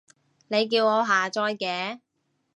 [0.47, 1.99] 你叫我下載嘅